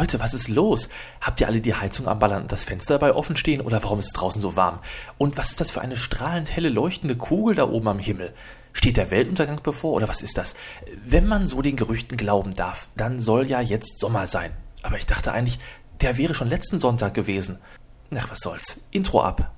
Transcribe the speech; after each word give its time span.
Leute, 0.00 0.18
was 0.18 0.32
ist 0.32 0.48
los? 0.48 0.88
Habt 1.20 1.42
ihr 1.42 1.46
alle 1.46 1.60
die 1.60 1.74
Heizung 1.74 2.08
am 2.08 2.18
Ballern 2.18 2.40
und 2.40 2.52
das 2.52 2.64
Fenster 2.64 2.94
dabei 2.94 3.14
offen 3.14 3.36
stehen 3.36 3.60
oder 3.60 3.82
warum 3.82 3.98
ist 3.98 4.06
es 4.06 4.12
draußen 4.14 4.40
so 4.40 4.56
warm? 4.56 4.78
Und 5.18 5.36
was 5.36 5.50
ist 5.50 5.60
das 5.60 5.70
für 5.70 5.82
eine 5.82 5.98
strahlend 5.98 6.50
helle 6.50 6.70
leuchtende 6.70 7.16
Kugel 7.16 7.54
da 7.54 7.68
oben 7.68 7.86
am 7.86 7.98
Himmel? 7.98 8.32
Steht 8.72 8.96
der 8.96 9.10
Weltuntergang 9.10 9.60
bevor 9.62 9.92
oder 9.92 10.08
was 10.08 10.22
ist 10.22 10.38
das? 10.38 10.54
Wenn 11.04 11.26
man 11.26 11.46
so 11.46 11.60
den 11.60 11.76
Gerüchten 11.76 12.16
glauben 12.16 12.54
darf, 12.54 12.88
dann 12.96 13.20
soll 13.20 13.46
ja 13.46 13.60
jetzt 13.60 14.00
Sommer 14.00 14.26
sein. 14.26 14.52
Aber 14.82 14.96
ich 14.96 15.04
dachte 15.04 15.32
eigentlich, 15.32 15.58
der 16.00 16.16
wäre 16.16 16.34
schon 16.34 16.48
letzten 16.48 16.78
Sonntag 16.78 17.12
gewesen. 17.12 17.58
Ach, 18.16 18.30
was 18.30 18.38
soll's. 18.38 18.80
Intro 18.92 19.20
ab. 19.20 19.52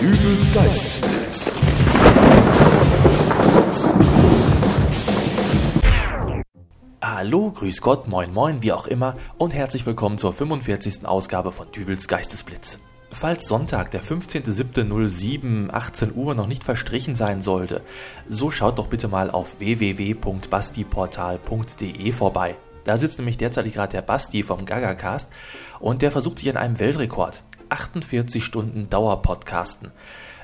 Dübels 0.00 0.54
Geistesblitz. 0.54 1.27
Hallo, 7.18 7.50
grüß 7.50 7.82
Gott, 7.82 8.06
moin 8.06 8.32
moin, 8.32 8.62
wie 8.62 8.72
auch 8.72 8.86
immer 8.86 9.16
und 9.38 9.52
herzlich 9.52 9.84
willkommen 9.84 10.18
zur 10.18 10.32
45. 10.32 11.04
Ausgabe 11.04 11.50
von 11.50 11.66
Dübels 11.72 12.06
Geistesblitz. 12.06 12.78
Falls 13.10 13.48
Sonntag, 13.48 13.90
der 13.90 14.04
15.07.07, 14.04 15.68
18 15.68 16.14
Uhr 16.14 16.36
noch 16.36 16.46
nicht 16.46 16.62
verstrichen 16.62 17.16
sein 17.16 17.42
sollte, 17.42 17.82
so 18.28 18.52
schaut 18.52 18.78
doch 18.78 18.86
bitte 18.86 19.08
mal 19.08 19.32
auf 19.32 19.58
www.bastiportal.de 19.58 22.12
vorbei. 22.12 22.54
Da 22.84 22.96
sitzt 22.96 23.18
nämlich 23.18 23.36
derzeit 23.36 23.72
gerade 23.72 23.90
der 23.90 24.02
Basti 24.02 24.44
vom 24.44 24.64
Gagacast 24.64 25.28
und 25.80 26.02
der 26.02 26.12
versucht 26.12 26.38
sich 26.38 26.48
an 26.48 26.56
einem 26.56 26.78
Weltrekord. 26.78 27.42
48 27.68 28.44
Stunden 28.44 28.90
Dauerpodcasten. 28.90 29.90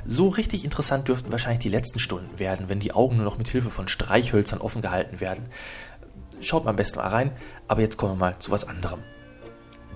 So 0.06 0.29
richtig 0.29 0.65
interessant 0.65 1.09
dürften 1.09 1.33
wahrscheinlich 1.33 1.62
die 1.62 1.70
letzten 1.70 1.98
Stunden 1.98 2.39
werden, 2.39 2.69
wenn 2.69 2.79
die 2.79 2.93
Augen 2.93 3.17
nur 3.17 3.25
noch 3.25 3.39
mit 3.39 3.48
Hilfe 3.48 3.70
von 3.70 3.89
Streichhölzern 3.89 4.61
offen 4.61 4.83
gehalten 4.83 5.20
werden. 5.20 5.47
Schaut 6.41 6.65
mal 6.65 6.70
am 6.70 6.77
besten 6.77 6.98
mal 6.98 7.09
rein, 7.09 7.33
aber 7.69 7.80
jetzt 7.80 7.97
kommen 7.97 8.12
wir 8.12 8.27
mal 8.27 8.38
zu 8.38 8.51
was 8.51 8.66
anderem. 8.66 9.01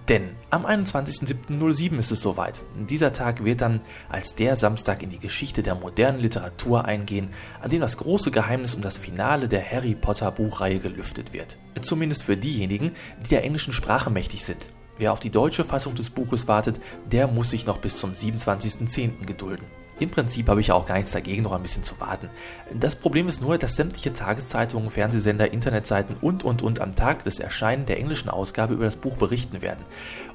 Denn 0.09 0.30
am 0.49 0.65
21.07.07 0.65 1.99
ist 1.99 2.10
es 2.10 2.23
soweit. 2.23 2.63
Dieser 2.88 3.13
Tag 3.13 3.45
wird 3.45 3.60
dann 3.60 3.82
als 4.09 4.35
der 4.35 4.57
Samstag 4.57 5.02
in 5.02 5.10
die 5.10 5.18
Geschichte 5.18 5.63
der 5.63 5.74
modernen 5.74 6.18
Literatur 6.18 6.87
eingehen, 6.87 7.29
an 7.60 7.68
dem 7.68 7.82
das 7.82 7.98
große 7.98 8.30
Geheimnis 8.30 8.74
um 8.74 8.80
das 8.80 8.96
Finale 8.96 9.48
der 9.48 9.71
Harry 9.71 9.95
Potter 9.95 10.30
Buchreihe 10.32 10.79
gelüftet 10.79 11.35
wird. 11.35 11.59
Zumindest 11.82 12.23
für 12.23 12.38
diejenigen, 12.38 12.93
die 13.23 13.29
der 13.29 13.45
englischen 13.45 13.74
Sprache 13.74 14.09
mächtig 14.09 14.46
sind. 14.46 14.70
Wer 14.96 15.13
auf 15.13 15.20
die 15.20 15.30
deutsche 15.30 15.63
Fassung 15.63 15.95
des 15.95 16.09
Buches 16.09 16.48
wartet, 16.48 16.80
der 17.13 17.29
muss 17.29 17.51
sich 17.51 17.66
noch 17.66 17.79
bis 17.79 17.96
zum 17.96 18.13
27.10. 18.13 19.26
gedulden. 19.26 19.66
Im 20.01 20.10
Prinzip 20.10 20.49
habe 20.49 20.60
ich 20.60 20.71
auch 20.71 20.87
gar 20.87 20.96
nichts 20.96 21.10
dagegen, 21.10 21.43
noch 21.43 21.52
ein 21.52 21.63
bisschen 21.63 21.82
zu 21.82 21.99
warten. 22.01 22.29
Das 22.73 22.96
Problem 22.96 23.27
ist 23.29 23.41
nur, 23.41 23.59
dass 23.59 23.77
sämtliche 23.77 24.13
Tageszeitungen, 24.13 24.91
Fernsehsender, 24.91 25.52
Internetseiten 25.52 26.16
und 26.21 26.45
und 26.45 26.63
und 26.63 26.80
am 26.80 26.95
Tag 26.95 27.24
des 27.24 27.41
Erscheinen 27.41 27.87
der 27.87 27.99
englischen 27.99 28.29
Ausgabe 28.29 28.74
über 28.74 28.85
das 28.85 28.96
Buch 28.96 29.16
berichten 29.16 29.60
werden. 29.60 29.85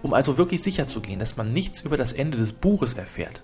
Um 0.02 0.14
also 0.14 0.38
wirklich 0.38 0.62
sicher 0.62 0.88
zu 0.88 1.00
gehen, 1.00 1.20
dass 1.20 1.38
man 1.38 1.50
nichts 1.50 1.82
über 1.82 1.96
das 1.96 2.12
Ende 2.12 2.38
des 2.38 2.54
Buches 2.54 2.94
erfährt, 2.96 3.42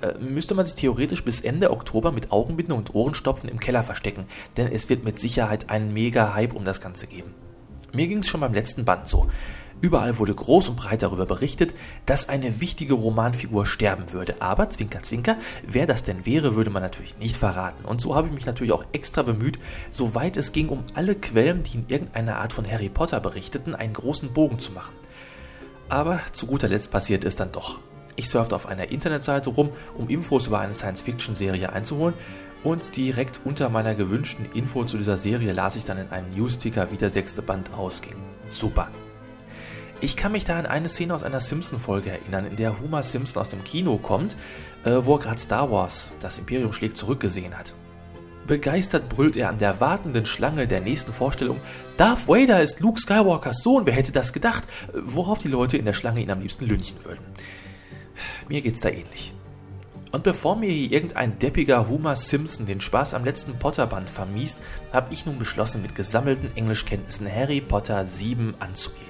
äh, 0.00 0.14
müsste 0.18 0.54
man 0.54 0.66
sich 0.66 0.74
theoretisch 0.74 1.24
bis 1.24 1.40
Ende 1.40 1.70
Oktober 1.70 2.10
mit 2.10 2.32
Augenbinden 2.32 2.74
und 2.74 2.94
Ohrenstopfen 2.94 3.48
im 3.48 3.60
Keller 3.60 3.84
verstecken, 3.84 4.24
denn 4.56 4.72
es 4.72 4.88
wird 4.88 5.04
mit 5.04 5.18
Sicherheit 5.18 5.70
einen 5.70 5.92
mega 5.92 6.34
Hype 6.34 6.54
um 6.54 6.64
das 6.64 6.80
Ganze 6.80 7.06
geben. 7.06 7.34
Mir 7.92 8.06
ging 8.06 8.18
es 8.18 8.28
schon 8.28 8.40
beim 8.40 8.54
letzten 8.54 8.84
Band 8.84 9.08
so. 9.08 9.28
Überall 9.80 10.18
wurde 10.18 10.34
groß 10.34 10.68
und 10.68 10.76
breit 10.76 11.02
darüber 11.02 11.24
berichtet, 11.24 11.74
dass 12.04 12.28
eine 12.28 12.60
wichtige 12.60 12.94
Romanfigur 12.94 13.64
sterben 13.64 14.12
würde. 14.12 14.36
Aber, 14.40 14.68
zwinker, 14.68 15.02
zwinker, 15.02 15.36
wer 15.66 15.86
das 15.86 16.02
denn 16.02 16.26
wäre, 16.26 16.54
würde 16.54 16.70
man 16.70 16.82
natürlich 16.82 17.16
nicht 17.18 17.36
verraten. 17.36 17.84
Und 17.84 18.00
so 18.00 18.14
habe 18.14 18.28
ich 18.28 18.34
mich 18.34 18.46
natürlich 18.46 18.72
auch 18.72 18.84
extra 18.92 19.22
bemüht, 19.22 19.58
soweit 19.90 20.36
es 20.36 20.52
ging, 20.52 20.68
um 20.68 20.84
alle 20.94 21.14
Quellen, 21.14 21.62
die 21.62 21.78
in 21.78 21.84
irgendeiner 21.88 22.36
Art 22.38 22.52
von 22.52 22.70
Harry 22.70 22.90
Potter 22.90 23.20
berichteten, 23.20 23.74
einen 23.74 23.94
großen 23.94 24.32
Bogen 24.32 24.58
zu 24.58 24.72
machen. 24.72 24.92
Aber 25.88 26.20
zu 26.32 26.46
guter 26.46 26.68
Letzt 26.68 26.90
passiert 26.90 27.24
es 27.24 27.36
dann 27.36 27.52
doch. 27.52 27.78
Ich 28.16 28.28
surfte 28.28 28.54
auf 28.54 28.66
einer 28.66 28.90
Internetseite 28.90 29.50
rum, 29.50 29.70
um 29.96 30.08
Infos 30.08 30.46
über 30.46 30.58
eine 30.58 30.74
Science-Fiction-Serie 30.74 31.72
einzuholen 31.72 32.14
und 32.62 32.96
direkt 32.96 33.40
unter 33.44 33.70
meiner 33.70 33.94
gewünschten 33.94 34.46
Info 34.52 34.84
zu 34.84 34.98
dieser 34.98 35.16
Serie 35.16 35.52
las 35.52 35.76
ich 35.76 35.84
dann 35.84 35.98
in 35.98 36.10
einem 36.10 36.28
Newsticker, 36.34 36.90
wie 36.90 36.96
der 36.96 37.10
sechste 37.10 37.40
Band 37.40 37.72
ausging. 37.72 38.16
Super. 38.50 38.88
Ich 40.02 40.16
kann 40.16 40.32
mich 40.32 40.46
da 40.46 40.58
an 40.58 40.64
eine 40.64 40.88
Szene 40.88 41.14
aus 41.14 41.22
einer 41.22 41.42
Simpson-Folge 41.42 42.10
erinnern, 42.10 42.46
in 42.46 42.56
der 42.56 42.80
Homer 42.80 43.02
Simpson 43.02 43.38
aus 43.38 43.50
dem 43.50 43.62
Kino 43.64 43.98
kommt, 43.98 44.34
äh, 44.84 44.92
wo 45.00 45.16
er 45.16 45.18
gerade 45.18 45.38
Star 45.38 45.70
Wars, 45.70 46.10
das 46.20 46.38
Imperium 46.38 46.72
schlägt 46.72 46.96
zurück 46.96 47.20
gesehen 47.20 47.56
hat. 47.56 47.74
Begeistert 48.46 49.10
brüllt 49.10 49.36
er 49.36 49.50
an 49.50 49.58
der 49.58 49.78
wartenden 49.78 50.24
Schlange 50.24 50.66
der 50.66 50.80
nächsten 50.80 51.12
Vorstellung, 51.12 51.60
Darth 51.98 52.28
Vader 52.28 52.62
ist 52.62 52.80
Luke 52.80 52.98
Skywalkers 52.98 53.62
Sohn, 53.62 53.84
wer 53.84 53.92
hätte 53.92 54.10
das 54.10 54.32
gedacht? 54.32 54.64
Worauf 54.94 55.38
die 55.38 55.48
Leute 55.48 55.76
in 55.76 55.84
der 55.84 55.92
Schlange 55.92 56.22
ihn 56.22 56.30
am 56.30 56.40
liebsten 56.40 56.66
lünchen 56.66 57.04
würden. 57.04 57.24
Mir 58.48 58.62
geht's 58.62 58.80
da 58.80 58.88
ähnlich. 58.88 59.34
Und 60.12 60.24
bevor 60.24 60.56
mir 60.56 60.70
hier 60.70 60.90
irgendein 60.90 61.38
deppiger 61.38 61.88
Homer 61.88 62.16
Simpson 62.16 62.64
den 62.64 62.80
Spaß 62.80 63.12
am 63.12 63.24
letzten 63.24 63.58
Potter-Band 63.58 64.08
vermiest, 64.08 64.60
habe 64.92 65.12
ich 65.12 65.26
nun 65.26 65.38
beschlossen, 65.38 65.82
mit 65.82 65.94
gesammelten 65.94 66.50
Englischkenntnissen 66.56 67.30
Harry 67.30 67.60
Potter 67.60 68.06
7 68.06 68.54
anzugehen. 68.58 69.09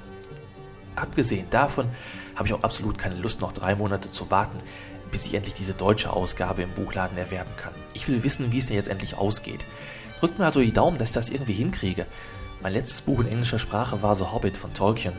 Abgesehen 0.97 1.47
davon 1.51 1.89
habe 2.35 2.49
ich 2.49 2.55
auch 2.55 2.63
absolut 2.63 2.99
keine 2.99 3.17
Lust, 3.17 3.41
noch 3.41 3.53
drei 3.53 3.75
Monate 3.75 4.11
zu 4.11 4.31
warten, 4.31 4.59
bis 5.11 5.27
ich 5.27 5.35
endlich 5.35 5.55
diese 5.55 5.75
deutsche 5.75 6.13
Ausgabe 6.13 6.63
im 6.63 6.73
Buchladen 6.73 7.19
erwerben 7.19 7.53
kann. 7.57 7.75
Ich 7.95 8.09
will 8.09 8.23
wissen, 8.23 8.53
wie 8.53 8.59
es 8.59 8.67
denn 8.67 8.77
jetzt 8.77 8.89
endlich 8.89 9.17
ausgeht. 9.17 9.65
Drückt 10.21 10.39
mir 10.39 10.45
also 10.45 10.61
die 10.61 10.73
Daumen, 10.73 10.99
dass 10.99 11.11
ich 11.11 11.15
das 11.15 11.31
irgendwie 11.31 11.55
hinkriege. 11.55 12.07
Mein 12.63 12.75
letztes 12.75 13.03
Buch 13.03 13.21
in 13.21 13.27
englischer 13.27 13.59
Sprache 13.59 14.03
war 14.03 14.15
The 14.15 14.27
Hobbit 14.27 14.57
von 14.57 14.75
Tolkien. 14.75 15.15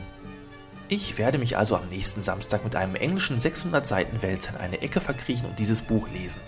Ich 0.89 1.17
werde 1.17 1.37
mich 1.37 1.57
also 1.57 1.77
am 1.77 1.87
nächsten 1.87 2.21
Samstag 2.21 2.65
mit 2.65 2.75
einem 2.75 2.95
englischen 2.95 3.39
600 3.39 3.87
Seiten 3.87 4.21
Wälzer 4.21 4.51
in 4.51 4.57
eine 4.57 4.81
Ecke 4.81 4.99
verkriechen 4.99 5.47
und 5.47 5.57
dieses 5.57 5.81
Buch 5.81 6.07
lesen. 6.09 6.41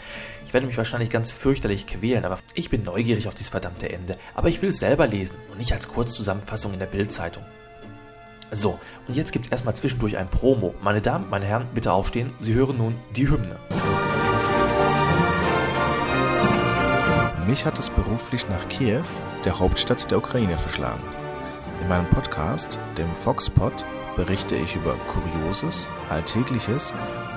Ich 0.46 0.54
werde 0.54 0.68
mich 0.68 0.78
wahrscheinlich 0.78 1.10
ganz 1.10 1.32
fürchterlich 1.32 1.88
quälen, 1.88 2.26
aber 2.26 2.38
ich 2.54 2.70
bin 2.70 2.84
neugierig 2.84 3.28
auf 3.28 3.36
dieses 3.36 3.52
verdammte 3.52 3.90
Ende. 3.90 4.18
Aber 4.36 4.50
ich 4.50 4.62
will 4.62 4.70
es 4.70 4.80
selber 4.80 5.08
lesen 5.08 5.38
und 5.50 5.60
nicht 5.60 5.72
als 5.72 5.88
Kurzzusammenfassung 5.88 6.74
in 6.74 6.80
der 6.80 6.88
Bildzeitung. 6.88 7.44
So, 8.53 8.80
und 9.08 9.16
jetzt 9.16 9.31
gibt 9.31 9.46
es 9.46 9.52
erstmal 9.52 9.75
zwischendurch 9.75 10.18
ein 10.18 10.30
Promo. 10.30 10.74
Meine 10.81 11.02
Damen, 11.02 11.30
meine 11.30 11.46
Herren, 11.46 11.66
bitte 11.74 11.91
aufstehen. 11.91 12.31
Sie 12.40 12.53
hören 12.53 12.78
nun 12.78 12.96
die 13.16 13.30
Hymne. 13.30 13.58
Mich 17.47 17.66
hat 17.66 17.80
es 17.80 17.90
beruflich 17.90 18.47
nach 18.50 18.68
Kiew, 18.69 19.03
der 19.44 19.59
Hauptstadt 19.59 20.09
der 20.09 20.19
Ukraine, 20.19 20.58
verschlagen. 20.58 21.03
In 21.81 21.90
meinem 21.90 22.06
Podcast, 22.06 22.80
dem 22.97 23.13
Foxpod, 23.13 23.86
berichte 24.16 24.56
ich 24.56 24.75
über 24.75 24.96
Kurioses, 25.08 25.90
Alltägliches 26.09 26.94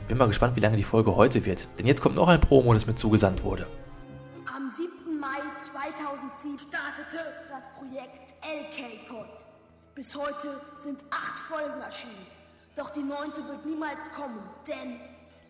Bin 0.08 0.18
mal 0.18 0.28
gespannt, 0.28 0.56
wie 0.56 0.62
lange 0.62 0.78
die 0.78 0.84
Folge 0.84 1.18
heute 1.18 1.46
wird. 1.46 1.68
Denn 1.78 1.88
jetzt 1.88 2.02
kommt 2.02 2.16
noch 2.16 2.30
ein 2.30 2.40
Promo, 2.40 2.74
das 2.74 2.88
mir 2.88 2.96
zugesandt 2.96 3.44
wurde. 3.44 3.68
Am 4.46 4.70
7. 4.70 5.20
Mai 5.20 5.42
2007 5.60 6.58
startete 6.60 7.20
das 7.50 7.70
Projekt 7.78 8.34
LK-Pod. 8.46 9.44
Bis 9.94 10.16
heute 10.16 10.62
sind 10.82 11.00
acht 11.10 11.38
Folgen 11.38 11.82
erschienen. 11.82 12.14
Doch 12.78 12.92
die 12.92 13.04
neunte 13.04 13.46
wird 13.48 13.66
niemals 13.66 14.12
kommen, 14.14 14.40
denn 14.68 15.00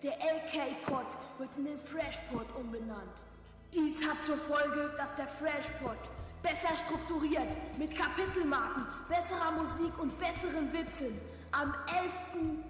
der 0.03 0.13
LK-Pod 0.13 1.05
wird 1.37 1.55
in 1.57 1.65
den 1.65 1.79
Fresh-Pod 1.79 2.45
umbenannt. 2.55 3.21
Dies 3.73 4.07
hat 4.07 4.21
zur 4.23 4.37
Folge, 4.37 4.93
dass 4.97 5.15
der 5.15 5.27
Fresh-Pod 5.27 5.97
besser 6.41 6.75
strukturiert, 6.77 7.49
mit 7.77 7.95
Kapitelmarken, 7.95 8.85
besserer 9.09 9.51
Musik 9.51 9.97
und 9.99 10.17
besseren 10.19 10.71
Witzen 10.71 11.19
am 11.51 11.73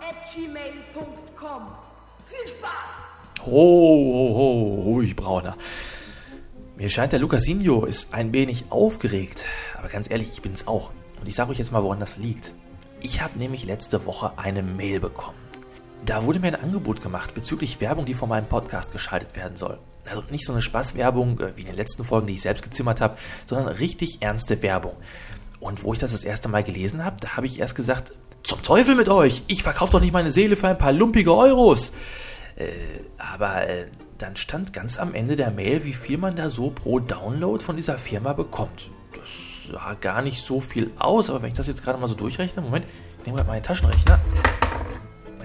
at 0.00 0.16
gmail.com. 0.32 1.68
Viel 2.24 2.48
Spaß! 2.48 3.08
Ho, 3.44 3.52
ho, 3.52 4.34
ho, 4.34 4.80
ruhig, 4.82 5.14
Brauner. 5.14 5.58
Mir 6.76 6.88
scheint, 6.88 7.12
der 7.12 7.20
Lucasinho 7.20 7.84
ist 7.84 8.14
ein 8.14 8.32
wenig 8.32 8.64
aufgeregt. 8.70 9.44
Aber 9.76 9.88
ganz 9.88 10.08
ehrlich, 10.08 10.30
ich 10.32 10.40
bin's 10.40 10.66
auch. 10.66 10.90
Und 11.20 11.28
ich 11.28 11.34
sage 11.34 11.50
euch 11.50 11.58
jetzt 11.58 11.70
mal, 11.70 11.82
woran 11.82 12.00
das 12.00 12.16
liegt. 12.16 12.54
Ich 13.00 13.20
habe 13.20 13.38
nämlich 13.38 13.64
letzte 13.64 14.04
Woche 14.06 14.32
eine 14.36 14.62
Mail 14.62 14.98
bekommen. 15.00 15.38
Da 16.04 16.24
wurde 16.24 16.40
mir 16.40 16.48
ein 16.48 16.62
Angebot 16.62 17.00
gemacht 17.00 17.34
bezüglich 17.34 17.80
Werbung, 17.80 18.06
die 18.06 18.14
von 18.14 18.28
meinem 18.28 18.46
Podcast 18.46 18.92
geschaltet 18.92 19.36
werden 19.36 19.56
soll. 19.56 19.78
Also 20.08 20.24
nicht 20.30 20.44
so 20.44 20.52
eine 20.52 20.62
Spaßwerbung 20.62 21.38
äh, 21.40 21.56
wie 21.56 21.60
in 21.60 21.66
den 21.66 21.76
letzten 21.76 22.04
Folgen, 22.04 22.26
die 22.26 22.34
ich 22.34 22.42
selbst 22.42 22.62
gezimmert 22.62 23.00
habe, 23.00 23.16
sondern 23.46 23.68
richtig 23.68 24.20
ernste 24.20 24.62
Werbung. 24.62 24.96
Und 25.60 25.84
wo 25.84 25.92
ich 25.92 25.98
das 25.98 26.12
das 26.12 26.24
erste 26.24 26.48
Mal 26.48 26.64
gelesen 26.64 27.04
habe, 27.04 27.16
da 27.20 27.36
habe 27.36 27.46
ich 27.46 27.60
erst 27.60 27.74
gesagt, 27.74 28.12
zum 28.42 28.62
Teufel 28.62 28.94
mit 28.94 29.08
euch, 29.08 29.42
ich 29.48 29.62
verkaufe 29.62 29.92
doch 29.92 30.00
nicht 30.00 30.12
meine 30.12 30.30
Seele 30.30 30.56
für 30.56 30.68
ein 30.68 30.78
paar 30.78 30.92
lumpige 30.92 31.34
Euros. 31.34 31.92
Äh, 32.56 32.70
aber 33.16 33.68
äh, 33.68 33.86
dann 34.18 34.36
stand 34.36 34.72
ganz 34.72 34.98
am 34.98 35.14
Ende 35.14 35.36
der 35.36 35.50
Mail, 35.50 35.84
wie 35.84 35.92
viel 35.92 36.18
man 36.18 36.34
da 36.34 36.50
so 36.50 36.70
pro 36.70 36.98
Download 36.98 37.62
von 37.62 37.76
dieser 37.76 37.98
Firma 37.98 38.32
bekommt. 38.32 38.90
Das 39.14 39.47
sah 39.72 39.94
gar 39.94 40.22
nicht 40.22 40.42
so 40.42 40.60
viel 40.60 40.90
aus, 40.98 41.30
aber 41.30 41.42
wenn 41.42 41.48
ich 41.48 41.54
das 41.54 41.66
jetzt 41.66 41.84
gerade 41.84 41.98
mal 41.98 42.08
so 42.08 42.14
durchrechne, 42.14 42.62
Moment, 42.62 42.86
ich 43.18 43.26
nehme 43.26 43.36
gerade 43.36 43.48
meinen 43.48 43.62
Taschenrechner. 43.62 44.18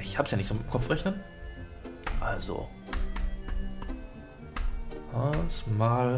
Ich 0.01 0.17
habe 0.17 0.25
es 0.25 0.31
ja 0.31 0.37
nicht 0.37 0.47
so 0.47 0.55
im 0.55 0.67
Kopf 0.69 0.89
rechnen. 0.89 1.19
Also. 2.19 2.67
Das 5.11 5.65
mal. 5.77 6.17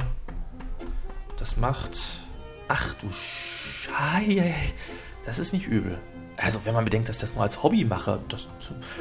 Das 1.38 1.58
macht. 1.58 1.98
Ach 2.68 2.94
du 2.96 3.08
Scheiße. 3.12 4.54
Das 5.26 5.40
ist 5.40 5.54
nicht 5.54 5.68
übel. 5.68 5.98
Also, 6.38 6.66
wenn 6.66 6.74
man 6.74 6.84
bedenkt, 6.84 7.08
dass 7.08 7.16
ich 7.16 7.22
das 7.22 7.34
nur 7.34 7.44
als 7.44 7.64
Hobby 7.64 7.86
mache, 7.86 8.20
das, 8.28 8.50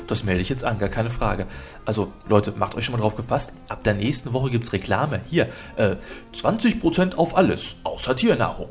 das 0.06 0.22
melde 0.22 0.40
ich 0.40 0.48
jetzt 0.48 0.62
an, 0.62 0.78
gar 0.78 0.88
keine 0.88 1.10
Frage. 1.10 1.48
Also, 1.84 2.12
Leute, 2.28 2.52
macht 2.52 2.76
euch 2.76 2.84
schon 2.84 2.94
mal 2.94 3.00
drauf 3.00 3.16
gefasst. 3.16 3.52
Ab 3.68 3.82
der 3.82 3.94
nächsten 3.94 4.32
Woche 4.32 4.50
gibt 4.50 4.64
es 4.64 4.72
Reklame. 4.72 5.20
Hier, 5.26 5.48
äh, 5.76 5.96
20% 6.32 7.16
auf 7.16 7.36
alles, 7.36 7.76
außer 7.82 8.14
Tiernahrung. 8.14 8.68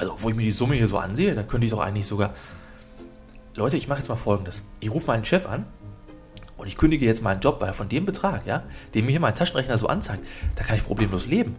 Also, 0.00 0.14
wo 0.16 0.30
ich 0.30 0.34
mir 0.34 0.42
die 0.44 0.50
Summe 0.50 0.76
hier 0.76 0.88
so 0.88 0.96
ansehe, 0.96 1.34
da 1.34 1.42
könnte 1.42 1.66
ich 1.66 1.72
doch 1.72 1.80
eigentlich 1.80 2.06
sogar. 2.06 2.32
Leute, 3.54 3.76
ich 3.76 3.86
mache 3.86 3.98
jetzt 3.98 4.08
mal 4.08 4.16
folgendes. 4.16 4.62
Ich 4.80 4.90
rufe 4.90 5.06
meinen 5.06 5.26
Chef 5.26 5.46
an 5.46 5.66
und 6.56 6.66
ich 6.66 6.78
kündige 6.78 7.04
jetzt 7.04 7.22
meinen 7.22 7.40
Job, 7.40 7.60
weil 7.60 7.74
von 7.74 7.90
dem 7.90 8.06
Betrag, 8.06 8.46
ja, 8.46 8.62
den 8.94 9.04
mir 9.04 9.10
hier 9.10 9.20
mein 9.20 9.34
Taschenrechner 9.34 9.76
so 9.76 9.88
anzeigt, 9.88 10.26
da 10.56 10.64
kann 10.64 10.76
ich 10.76 10.84
problemlos 10.84 11.26
leben. 11.26 11.56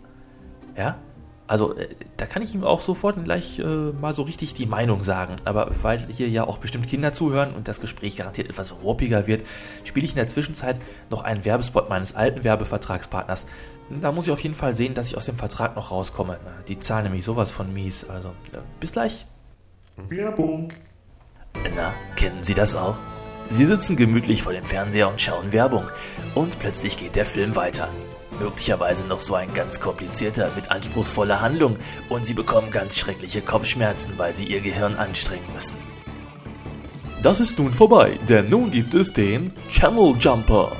Ja, 0.75 0.97
also 1.45 1.75
äh, 1.75 1.89
da 2.17 2.25
kann 2.25 2.41
ich 2.41 2.55
ihm 2.55 2.63
auch 2.63 2.81
sofort 2.81 3.23
gleich 3.23 3.59
äh, 3.59 3.63
mal 3.63 4.13
so 4.13 4.23
richtig 4.23 4.55
die 4.55 4.65
Meinung 4.65 5.01
sagen. 5.01 5.35
Aber 5.45 5.69
weil 5.83 6.07
hier 6.07 6.27
ja 6.27 6.47
auch 6.47 6.57
bestimmt 6.57 6.87
Kinder 6.87 7.13
zuhören 7.13 7.53
und 7.53 7.67
das 7.67 7.79
Gespräch 7.79 8.15
garantiert 8.15 8.49
etwas 8.49 8.81
ruppiger 8.83 9.27
wird, 9.27 9.45
spiele 9.83 10.05
ich 10.05 10.13
in 10.13 10.17
der 10.17 10.29
Zwischenzeit 10.29 10.79
noch 11.11 11.23
einen 11.23 11.45
Werbespot 11.45 11.89
meines 11.89 12.15
alten 12.15 12.43
Werbevertragspartners. 12.43 13.45
Da 13.99 14.11
muss 14.11 14.27
ich 14.27 14.31
auf 14.31 14.39
jeden 14.41 14.55
Fall 14.55 14.75
sehen, 14.75 14.93
dass 14.93 15.07
ich 15.07 15.17
aus 15.17 15.25
dem 15.25 15.35
Vertrag 15.35 15.75
noch 15.75 15.91
rauskomme. 15.91 16.39
Die 16.67 16.79
zahlen 16.79 17.03
nämlich 17.03 17.25
sowas 17.25 17.51
von 17.51 17.73
mies. 17.73 18.09
Also, 18.09 18.31
bis 18.79 18.93
gleich. 18.93 19.25
Werbung. 20.07 20.71
Na, 21.75 21.93
kennen 22.15 22.43
Sie 22.43 22.53
das 22.53 22.75
auch? 22.75 22.95
Sie 23.49 23.65
sitzen 23.65 23.97
gemütlich 23.97 24.43
vor 24.43 24.53
dem 24.53 24.65
Fernseher 24.65 25.09
und 25.09 25.19
schauen 25.19 25.51
Werbung. 25.51 25.83
Und 26.35 26.57
plötzlich 26.59 26.95
geht 26.95 27.15
der 27.17 27.25
Film 27.25 27.55
weiter. 27.55 27.89
Möglicherweise 28.39 29.05
noch 29.05 29.19
so 29.19 29.35
ein 29.35 29.53
ganz 29.53 29.79
komplizierter 29.79 30.51
mit 30.55 30.71
anspruchsvoller 30.71 31.41
Handlung 31.41 31.77
und 32.09 32.25
Sie 32.25 32.33
bekommen 32.33 32.71
ganz 32.71 32.97
schreckliche 32.97 33.41
Kopfschmerzen, 33.41 34.13
weil 34.17 34.33
Sie 34.33 34.45
Ihr 34.45 34.61
Gehirn 34.61 34.95
anstrengen 34.95 35.51
müssen. 35.53 35.75
Das 37.21 37.39
ist 37.39 37.59
nun 37.59 37.73
vorbei, 37.73 38.17
denn 38.27 38.49
nun 38.49 38.71
gibt 38.71 38.95
es 38.95 39.13
den 39.13 39.53
Channel 39.69 40.15
Jumper. 40.17 40.71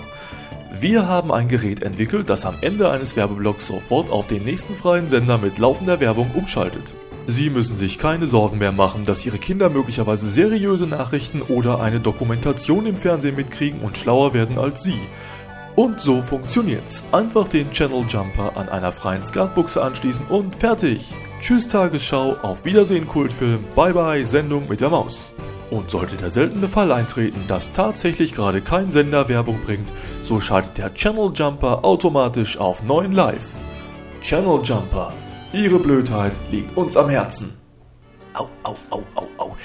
Wir 0.74 1.06
haben 1.06 1.34
ein 1.34 1.50
Gerät 1.50 1.84
entwickelt, 1.84 2.30
das 2.30 2.46
am 2.46 2.56
Ende 2.62 2.90
eines 2.90 3.18
Werbeblocks 3.18 3.68
sofort 3.68 4.10
auf 4.10 4.28
den 4.28 4.46
nächsten 4.46 4.74
freien 4.74 5.10
Sender 5.10 5.38
mit 5.38 5.58
laufender 5.58 6.00
Werbung 6.00 6.32
umschaltet. 6.34 6.94
Sie 7.28 7.50
müssen 7.50 7.76
sich 7.76 8.00
keine 8.00 8.26
Sorgen 8.26 8.58
mehr 8.58 8.72
machen, 8.72 9.04
dass 9.04 9.26
Ihre 9.26 9.38
Kinder 9.38 9.70
möglicherweise 9.70 10.30
seriöse 10.30 10.88
Nachrichten 10.88 11.42
oder 11.42 11.82
eine 11.82 12.00
Dokumentation 12.00 12.86
im 12.86 12.96
Fernsehen 12.96 13.36
mitkriegen 13.36 13.82
und 13.82 13.98
schlauer 13.98 14.34
werden 14.34 14.58
als 14.58 14.82
Sie. 14.82 15.00
Und 15.76 16.00
so 16.00 16.22
funktioniert's. 16.22 17.04
Einfach 17.12 17.50
den 17.50 17.70
Channel 17.72 18.06
Jumper 18.08 18.56
an 18.56 18.70
einer 18.70 18.94
freien 18.94 19.26
Skatbuchse 19.26 19.82
anschließen 19.82 20.26
und 20.28 20.56
fertig. 20.56 21.14
Tschüss 21.42 21.68
Tagesschau, 21.68 22.38
auf 22.44 22.64
Wiedersehen 22.64 23.08
Kultfilm, 23.08 23.66
bye 23.76 23.94
bye 23.94 24.26
Sendung 24.26 24.70
mit 24.70 24.80
der 24.80 24.90
Maus. 24.90 25.34
Und 25.72 25.90
sollte 25.90 26.18
der 26.18 26.30
seltene 26.30 26.68
Fall 26.68 26.92
eintreten, 26.92 27.46
dass 27.48 27.72
tatsächlich 27.72 28.36
gerade 28.36 28.62
kein 28.62 28.92
Sender 28.92 29.30
Werbung 29.30 29.62
bringt, 29.62 29.94
so 30.22 30.42
schaltet 30.42 30.78
der 30.78 30.94
Channel 30.94 31.32
Jumper 31.34 31.86
automatisch 31.86 32.58
auf 32.58 32.84
9 32.84 33.14
Live. 33.14 33.62
Channel 34.22 34.60
Jumper. 34.64 35.14
Ihre 35.54 35.80
Blödheit 35.80 36.34
liegt 36.52 36.76
uns 36.76 36.98
am 36.98 37.10
Herzen. 37.10 37.54
Au, 38.34 38.50
au, 38.64 38.76
au, 38.90 39.04
au, 39.16 39.28
au. 39.38 39.56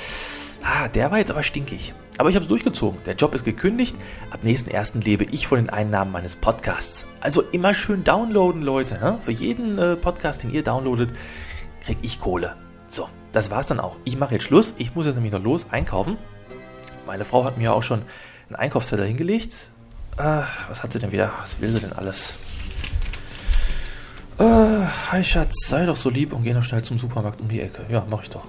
Ah, 0.63 0.87
der 0.89 1.11
war 1.11 1.19
jetzt 1.19 1.33
aber 1.33 1.43
stinkig. 1.43 1.93
Aber 2.19 2.29
ich 2.31 2.37
habe 2.37 2.45
es 2.45 2.49
durchgezogen. 2.49 3.01
Der 3.05 3.15
Job 3.15 3.35
ist 3.35 3.45
gekündigt. 3.45 3.97
Ab 4.31 4.41
nächsten 4.45 4.71
ersten 4.71 5.01
lebe 5.01 5.25
ich 5.25 5.49
von 5.49 5.59
den 5.59 5.71
Einnahmen 5.71 6.13
meines 6.13 6.37
Podcasts. 6.37 7.07
Also 7.21 7.43
immer 7.53 7.75
schön 7.75 8.05
downloaden, 8.05 8.63
Leute. 8.63 8.95
Ne? 8.95 9.19
Für 9.23 9.33
jeden 9.33 9.77
äh, 9.79 9.97
Podcast, 9.97 10.45
den 10.45 10.53
ihr 10.53 10.63
downloadet, 10.63 11.11
krieg 11.85 11.99
ich 12.03 12.21
Kohle. 12.21 12.57
Das 13.37 13.51
war's 13.51 13.67
dann 13.67 13.81
auch. 13.81 13.97
Ich 14.05 14.17
mache 14.17 14.33
jetzt 14.33 14.45
Schluss. 14.45 14.73
Ich 14.79 14.95
muss 14.95 15.05
jetzt 15.05 15.17
nämlich 15.17 15.35
noch 15.35 15.43
los 15.43 15.67
einkaufen. 15.71 16.17
Meine 17.07 17.27
Frau 17.27 17.45
hat 17.45 17.59
mir 17.59 17.75
auch 17.75 17.83
schon 17.83 18.01
einen 18.49 18.57
Einkaufszettel 18.57 19.07
hingelegt. 19.07 19.69
Äh, 20.17 20.41
was 20.69 20.83
hat 20.83 20.95
sie 20.95 21.01
denn 21.01 21.13
wieder? 21.13 21.31
Was 21.39 21.61
will 21.61 21.69
sie 21.69 21.81
denn 21.81 21.93
alles? 21.93 22.35
Äh, 24.39 24.87
hi 25.13 25.23
Schatz, 25.23 25.67
sei 25.69 25.85
doch 25.85 25.97
so 25.97 26.09
lieb 26.09 26.33
und 26.33 26.45
geh 26.45 26.55
noch 26.55 26.63
schnell 26.63 26.81
zum 26.81 26.99
Supermarkt 26.99 27.43
um 27.43 27.49
die 27.49 27.61
Ecke. 27.61 27.85
Ja, 27.91 28.07
mach 28.09 28.23
ich 28.23 28.31
doch. 28.31 28.47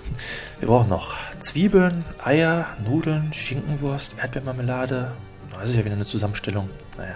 Wir 0.60 0.70
brauchen 0.70 0.88
noch 0.88 1.16
Zwiebeln, 1.42 2.06
Eier, 2.24 2.68
Nudeln, 2.86 3.34
Schinkenwurst, 3.34 4.16
Erdbeermarmelade. 4.22 5.12
Das 5.60 5.70
ist 5.70 5.76
ja 5.76 5.84
wieder 5.84 5.96
eine 5.96 6.06
Zusammenstellung. 6.06 6.70
Naja. 6.98 7.16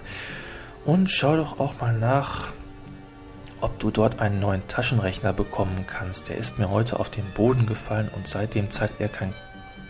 Und 0.83 1.09
schau 1.09 1.37
doch 1.37 1.57
auch 1.61 1.79
mal 1.79 1.97
nach, 1.97 2.51
ob 3.61 3.77
du 3.79 3.91
dort 3.91 4.19
einen 4.19 4.39
neuen 4.39 4.67
Taschenrechner 4.67 5.33
bekommen 5.33 5.85
kannst. 5.87 6.29
Der 6.29 6.37
ist 6.37 6.59
mir 6.59 6.69
heute 6.69 6.99
auf 6.99 7.09
den 7.09 7.25
Boden 7.33 7.65
gefallen 7.65 8.09
und 8.15 8.27
seitdem 8.27 8.69
zeigt 8.69 8.99
er 8.99 9.07
kein 9.07 9.33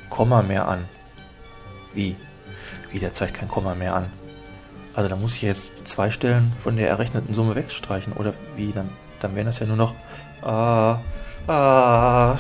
Komma 0.10 0.42
mehr 0.42 0.68
an. 0.68 0.86
Wie? 1.94 2.16
Wie, 2.92 3.00
der 3.00 3.14
zeigt 3.14 3.36
kein 3.36 3.48
Komma 3.48 3.76
mehr 3.76 3.96
an? 3.96 4.12
Also 4.94 5.08
da 5.10 5.16
muss 5.16 5.36
ich 5.36 5.42
jetzt 5.42 5.72
zwei 5.86 6.12
Stellen 6.12 6.52
von 6.60 6.76
der 6.76 6.90
errechneten 6.90 7.34
Summe 7.34 7.56
wegstreichen 7.56 8.14
oder 8.14 8.34
wie 8.56 8.74
dann? 8.74 8.90
Dann 9.22 9.36
wären 9.36 9.46
das 9.46 9.60
ja 9.60 9.66
nur 9.66 9.78
noch. 9.78 9.96
Ah, 10.42 11.00
ah, 11.48 12.38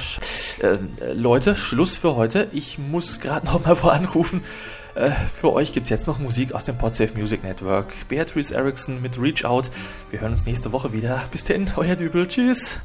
äh, 0.59 1.13
Leute, 1.13 1.55
Schluss 1.55 1.95
für 1.95 2.15
heute. 2.15 2.47
Ich 2.51 2.77
muss 2.77 3.21
gerade 3.21 3.45
noch 3.45 3.65
mal 3.65 3.81
wo 3.81 3.87
anrufen. 3.87 4.43
Äh, 4.95 5.11
für 5.11 5.53
euch 5.53 5.73
gibt 5.73 5.85
es 5.85 5.89
jetzt 5.89 6.07
noch 6.07 6.19
Musik 6.19 6.53
aus 6.53 6.65
dem 6.65 6.77
Podsafe 6.77 7.17
Music 7.17 7.43
Network. 7.43 7.87
Beatrice 8.09 8.53
Erickson 8.53 9.01
mit 9.01 9.19
Reach 9.19 9.45
Out. 9.45 9.71
Wir 10.09 10.21
hören 10.21 10.31
uns 10.31 10.45
nächste 10.45 10.71
Woche 10.71 10.91
wieder. 10.93 11.23
Bis 11.31 11.43
denn, 11.43 11.71
euer 11.75 11.95
Dübel. 11.95 12.27
Tschüss. 12.27 12.79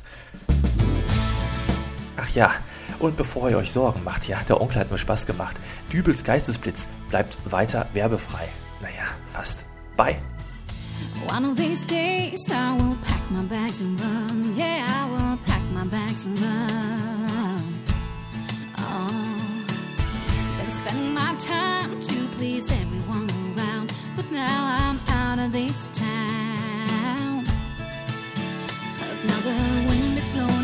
Ach 2.16 2.30
ja, 2.34 2.52
und 2.98 3.16
bevor 3.16 3.50
ihr 3.50 3.58
euch 3.58 3.72
Sorgen 3.72 4.02
macht, 4.04 4.26
ja, 4.28 4.38
der 4.48 4.60
Onkel 4.60 4.80
hat 4.80 4.90
mir 4.90 4.98
Spaß 4.98 5.26
gemacht. 5.26 5.56
Dübels 5.92 6.24
Geistesblitz 6.24 6.86
bleibt 7.10 7.38
weiter 7.44 7.86
werbefrei. 7.92 8.48
Naja, 8.80 9.04
fast. 9.32 9.64
Bye. 9.96 10.16
One 11.28 11.44
of 11.44 11.56
these 11.56 11.84
days 11.84 12.48
I 12.48 12.78
will 12.78 12.96
pack 13.06 13.30
my 13.30 13.42
bags 13.42 13.80
and 13.80 14.00
run. 14.00 14.54
Yeah, 14.56 14.84
I 14.84 15.10
will 15.10 15.38
pack 15.46 15.62
my 15.74 15.84
bags 15.84 16.24
and 16.24 16.40
run. 16.40 17.35
Spending 20.86 21.14
my 21.14 21.34
time 21.40 22.00
to 22.00 22.28
please 22.36 22.70
everyone 22.70 23.28
around, 23.56 23.92
but 24.14 24.30
now 24.30 24.58
I'm 24.78 25.00
out 25.08 25.38
of 25.40 25.50
this 25.50 25.88
town. 25.88 27.44
Cause 29.00 29.24
now 29.24 29.40
the 29.40 29.56
wind 29.88 30.16
is 30.16 30.28
blowing 30.28 30.55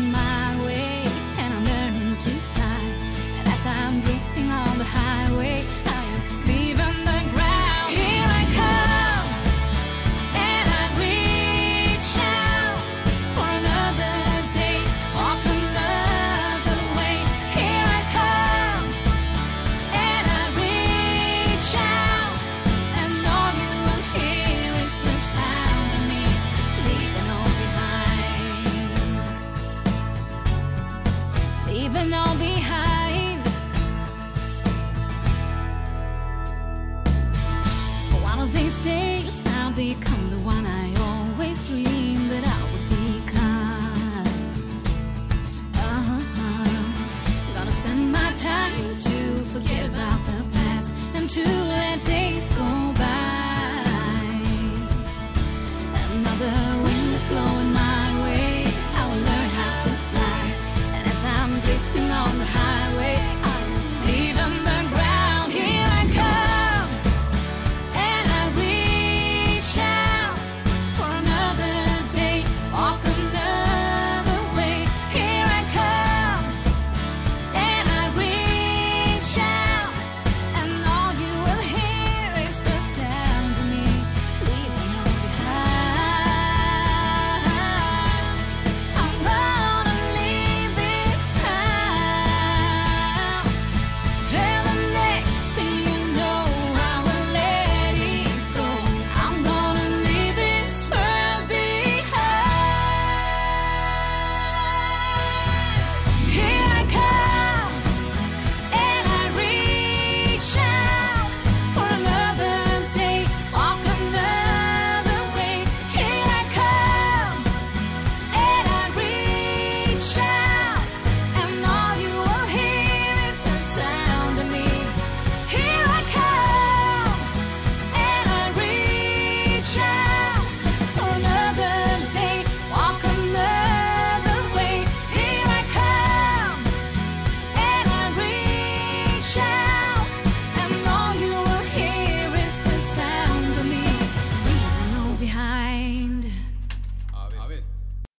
to 51.33 51.62